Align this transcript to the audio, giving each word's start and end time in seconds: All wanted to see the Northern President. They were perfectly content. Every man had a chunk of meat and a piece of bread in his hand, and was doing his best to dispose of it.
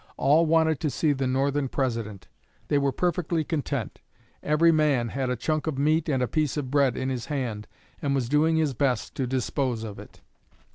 All 0.17 0.47
wanted 0.47 0.79
to 0.79 0.89
see 0.89 1.13
the 1.13 1.27
Northern 1.27 1.67
President. 1.69 2.27
They 2.69 2.79
were 2.79 2.91
perfectly 2.91 3.43
content. 3.43 4.01
Every 4.41 4.71
man 4.71 5.09
had 5.09 5.29
a 5.29 5.35
chunk 5.35 5.67
of 5.67 5.77
meat 5.77 6.09
and 6.09 6.23
a 6.23 6.27
piece 6.27 6.57
of 6.57 6.71
bread 6.71 6.97
in 6.97 7.09
his 7.09 7.27
hand, 7.27 7.67
and 8.01 8.15
was 8.15 8.27
doing 8.27 8.55
his 8.55 8.73
best 8.73 9.13
to 9.13 9.27
dispose 9.27 9.83
of 9.83 9.99
it. 9.99 10.21